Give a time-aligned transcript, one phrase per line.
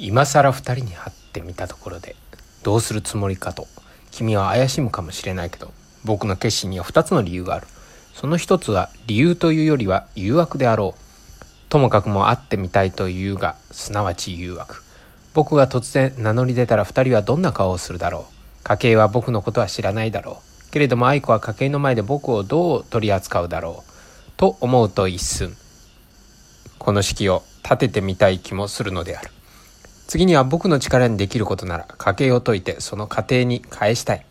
[0.00, 2.16] 今更二人に会ってみたところで
[2.62, 3.66] どうするつもりかと
[4.10, 5.72] 君は怪しむかもしれないけど
[6.04, 7.66] 僕の決心には2つの理由がある。
[8.14, 11.70] その一つは理由というよりは誘惑であろう。
[11.70, 14.82] ともかくも会ってみたいというがすなわち誘惑。
[15.34, 18.64] 僕が突然名乗り出たら2人はどんな顔をするだろう。
[18.64, 20.70] 家計は僕のことは知らないだろう。
[20.70, 24.30] けれども愛子は家計の前で僕をどう取り扱うだろう。
[24.36, 25.54] と思うと一寸。
[26.78, 29.30] この式を立ててみたい気もするのである。
[30.10, 34.26] 次には僕の力にできることなら家計を解いてその家庭に返したい。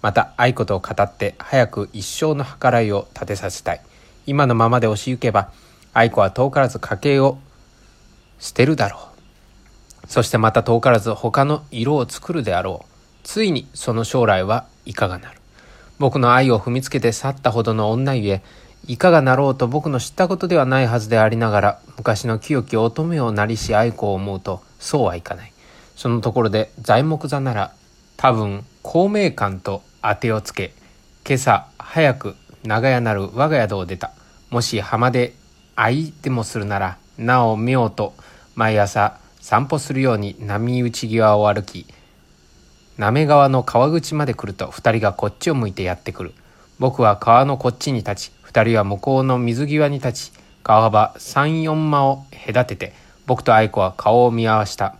[0.00, 3.80] また愛子と語って早く一生の計らいを立てさせたい。
[4.26, 5.50] 今のままで押し行けば
[5.92, 7.38] 愛子は遠からず家計を
[8.38, 9.08] 捨てるだろ
[10.04, 10.06] う。
[10.06, 12.90] そしてまた遠からず他の色を作るであろう。
[13.24, 15.40] ついにその将来はいかがなる。
[15.98, 18.42] 僕の愛を踏みつけて去ったほどの女ゆえ
[18.86, 25.52] いかがなろうと僕の知ったことではないはずでありながら昔の清き乙女をなりし愛子を思うとそうはいかない。
[25.96, 27.72] そのところで材木座なら
[28.18, 30.74] 多分公明館と当てをつけ
[31.26, 34.12] 今朝早く長屋なる我が宿を出た。
[34.50, 35.32] もし浜で
[35.74, 38.12] 相でもするならなお妙と
[38.54, 41.86] 毎朝散歩するように波打ち際を歩き
[42.98, 46.34] 滑川の川口まで来ると二人がこっちを向いてやってくる。
[46.78, 50.32] 僕は川のこっちに立ち二人は向こうの水際に立ち
[50.62, 52.92] 川幅三四間を隔てて
[53.26, 54.96] 僕と愛子は顔を見合わした。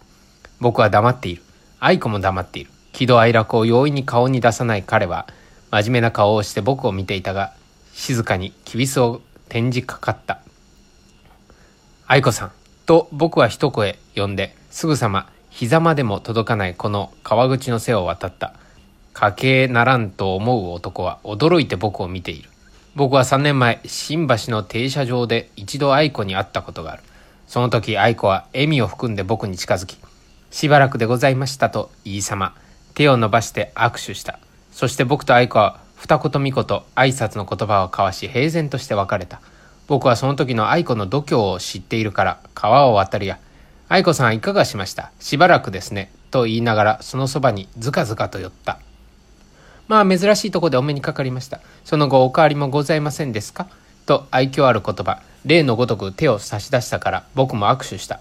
[0.60, 1.42] 僕は黙っている。
[1.80, 2.70] 愛子も黙っている。
[2.92, 5.26] 喜怒哀楽を容易に顔に出さない彼は
[5.70, 7.52] 真面目な顔をして僕を見ていたが
[7.92, 10.40] 静かにきびすを転じかかった。
[12.06, 12.52] 愛子さん
[12.86, 18.54] と僕は一声呼んですぐさま膝までも届かないこの川口の背を渡った。
[19.12, 22.48] 家計ならんと思う男は驚いて僕を見ている。
[22.96, 27.02] 僕は3年前新橋の停車場で一度愛子に会ったことがある。
[27.54, 29.96] その時愛子は笑みを含んで僕に近づき
[30.50, 32.56] しばらくでございましたと言いさま
[32.94, 34.40] 手を伸ばして握手した。
[34.72, 39.40] そして僕と愛子は二言三言挨拶の言葉を交わし平然として別れた。
[39.86, 43.38] 僕はその時の愛子の度胸を知っているから川を渡るや
[43.88, 45.12] 愛子さんいかがしました？
[45.20, 48.80] しばらくですねと言いながらそのそばにずかずかと寄った。
[49.86, 51.60] まあ珍しいとこでお目にかかりました。
[51.84, 53.68] その後お変わりもございませんですか？
[54.06, 58.20] と愛嬌ある言葉、例のごとく手を差し出したから僕も握手した。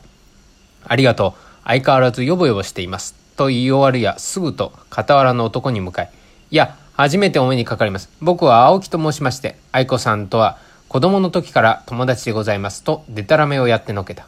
[0.85, 1.43] ありがとう。
[1.65, 3.15] 相変わらずよぼよぼしています。
[3.35, 6.11] と言い終わるやすぐと傍らの男に向かい、
[6.51, 8.09] いや、初めてお目にかかります。
[8.21, 14.27] 僕は青木と申しまして、愛子さんとは子供の時から友達でございますと、でたらめをやってのけた。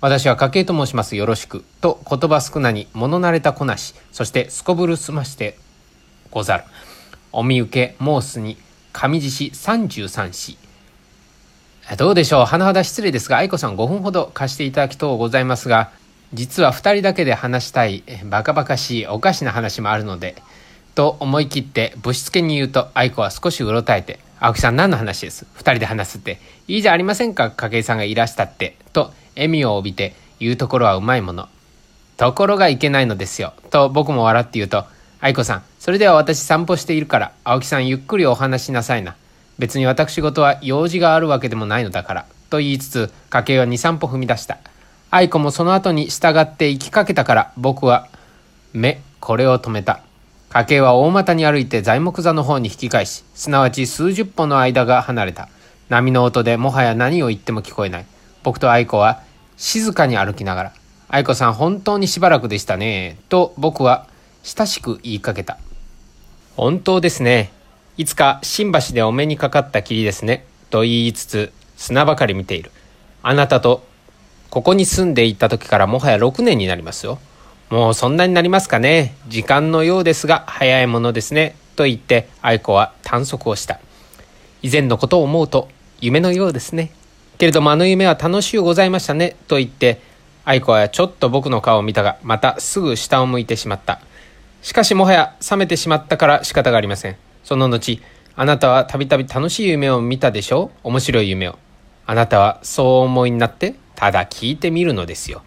[0.00, 1.16] 私は家計と申します。
[1.16, 1.64] よろしく。
[1.80, 5.58] と言葉少なに物慣れたこなし、そしてすこぶるすまして
[6.30, 6.64] ござる。
[7.32, 8.56] お見受け申すに
[8.92, 10.65] 上獅子33子。
[11.96, 12.44] どうでしょう？
[12.44, 15.92] 甚だ失礼ですが愛子さん5分ほど貸していただきとうございますが
[16.34, 20.34] 実は2人だけで話したいバカバカしいおかしな話もあるので
[20.96, 27.50] と思い切ってぶしつけに言うと愛子は少しうろたえて「青木さん何の話です？2人で話すっていいじゃありませんか？
[27.50, 31.48] 筧さんがいらしたって」と笑みを帯びて言うところはうまいもの。
[32.16, 33.52] ところがいけないのですよ。
[33.70, 34.86] と僕も笑って言うと
[35.20, 39.16] 愛子さん、それでは私散歩しているから、青木さんゆっくりお話しなさいな。
[39.58, 42.26] 別に私事は用事があるわけでもないのだから。
[42.50, 44.58] と言いつつ、家計は2、3歩踏み出した。
[45.10, 48.08] 愛子もその後に従って行きかけたから、僕は、
[48.72, 50.00] 目、これを止めた。
[50.50, 55.48] 家計は大股に歩いて材木座の方に引き返し、すなわち数十歩の間が離れた。
[55.88, 58.06] 波の音でもはや何を言っても聞こえない。
[58.42, 59.22] 僕と愛子は
[59.56, 60.72] 静かに歩きながら、
[61.08, 63.18] 愛子さん本当にしばらくでしたね。
[63.28, 64.06] と僕は
[64.42, 65.58] 親しく言いかけた。
[66.56, 67.52] 本当ですね。
[67.98, 70.44] いつか新橋でお目にかかったきりですね。
[70.68, 72.70] と言いつつ、砂ばかり見ている。
[73.22, 73.86] あなたと、
[74.50, 77.18] ここに住んでいた時からもはや6年になりますよ。
[77.70, 79.14] もうそんなになりますかね。
[79.28, 81.56] 時間のようですが、早いものですね。
[81.74, 83.80] と言って、愛子は短足をした。
[84.60, 85.68] 以前のことを思うと、
[86.02, 86.90] 夢のようですね。
[87.38, 89.36] けれどもあの夢は楽しゅうございましたね。
[89.48, 90.02] と言って、
[90.44, 94.02] 愛子はちょっと僕の顔を見たが、またすぐ下を向いてしまった。
[94.60, 97.25] しかしもはや冷めてしまったから仕方がありません。
[97.46, 98.00] その後、
[98.34, 100.72] あなたはたびたび楽しい夢を見たでしょ？
[100.82, 101.56] う面白い夢を。
[102.04, 105.42] あなたはそう思いになって、ただ聞いてみるのですよ。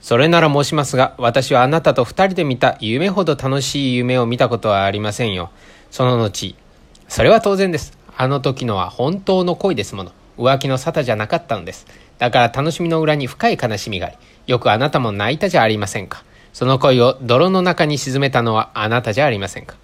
[0.00, 5.52] それなら申しますが、私はあなたと二人で見た夢ほど楽しい夢を見たことはありませんよ。
[5.92, 6.56] その後、
[7.06, 7.96] それは当然です。
[8.16, 10.10] あの時のは本当の恋ですもの。
[10.36, 11.86] 浮気の沙汰じゃなかったのです。
[12.18, 14.16] だから楽しみの裏に深い悲しみがあり、
[14.48, 16.24] よくあなたも泣いたじゃありませんか。
[16.52, 19.76] その恋を泥の中に沈めたのはあなたじゃありませんか。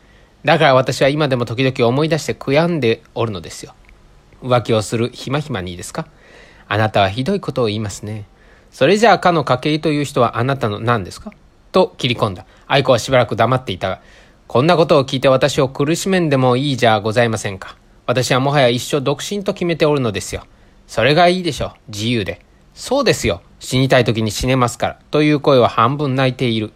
[0.44, 3.74] だから私は今でも時々思い出して悔やんでおるのですよ。
[4.42, 6.06] 浮気をするひまひまにいいですか？
[6.66, 8.24] あなたはひどいことを言いますね。
[8.70, 11.32] それじゃあかの家計という人はあなたの何ですか？
[11.72, 12.46] と切り込んだ。
[12.66, 14.00] 愛子はしばらく黙っていたが、
[14.46, 17.76] こんなことを聞いて私を苦しめんでもいいじゃございませんか。
[18.06, 20.44] 私はもはや一生独身と決めておるのですよ。
[20.86, 21.70] それがいいでしょう。
[21.88, 22.40] 自由で。
[22.74, 23.42] そうですよ。
[23.58, 24.98] 死にたい時に死ねますから。
[25.10, 26.72] という声は半分泣いている。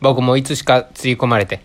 [0.00, 1.62] 僕もいつしかつぎ込まれて。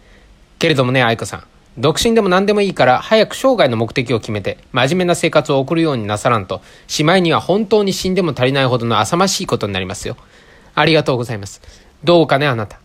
[0.61, 1.43] けれどもね、愛子さん。
[1.79, 10.17] 独身でも何でもいいから、早く生涯の目的を決めて、真面目な生活を送るようになさらんと、しまいには本当に死んでも足りないほどの浅ましいことになりますよ。
[10.75, 11.63] ありがとうございます。
[12.03, 12.77] どうかね、あなた。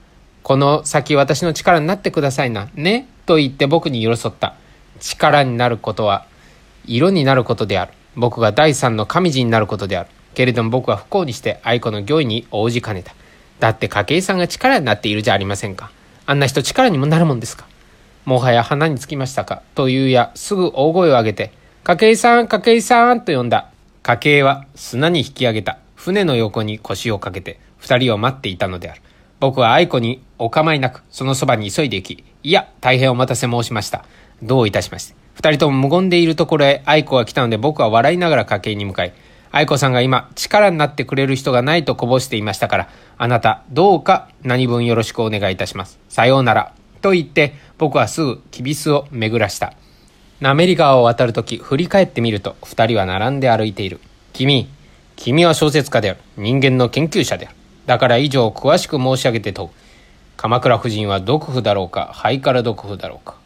[0.43, 2.71] この先私の力になってくださいな。
[2.75, 3.09] ね？
[3.27, 4.55] と言って僕に寄り添った。
[4.99, 6.25] 力になることは、
[6.87, 7.93] 色になることである。
[8.15, 10.09] 僕が第三の神人になることである。
[10.33, 13.15] けれども僕は不幸にして愛子の御意に応じかねた。
[13.61, 15.91] だって筧さんが力になっているじゃありませんか。
[16.27, 17.67] あんな人力にもなるもんですか？
[18.25, 19.63] もはや花につきましたか？
[19.77, 21.53] というや、すぐ大声を上げて、
[21.85, 23.71] 筧さん、筧さんと呼んだ。
[24.03, 25.79] 筧は砂に引き上げた。
[25.95, 29.03] 船の横に腰をかけて、二人を待っていたのである。
[29.39, 34.05] 僕は愛子にお構いなく、そのそばに急いで行き、いや、大変お待たせ申しました。
[34.43, 35.15] どういたしまして。
[35.35, 39.13] 二人とも無言でいるところへ愛子が来たので僕は笑いながら家計に向かい、
[39.57, 45.99] 愛子さんが今、力になってくれる人がないとこぼしていましたから、あなた、どうか何分よろしくお願いいたします。
[46.11, 46.75] さようなら。
[47.01, 49.73] と言って、僕はすぐ、キビスを巡らした。
[50.43, 53.99] 滑川を渡るとき、振り返ってみると、二人は並んで歩いている。
[54.35, 54.69] 君、
[55.17, 56.21] 君は小説家である。
[56.37, 57.57] 人間の研究者である。
[57.87, 59.71] だから以上詳しく申し上げて問う。
[60.37, 63.37] 鎌倉夫人は毒婦だろうか、ハイカラ毒婦だろうか。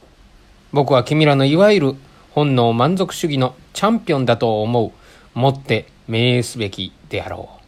[0.73, 1.95] 僕は君らのいわゆる
[2.33, 4.91] 本能満足主義のチャンピオンだと思う。
[5.39, 7.60] もって命すべきであろう。